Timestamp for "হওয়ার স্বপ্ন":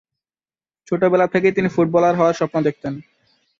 2.15-2.57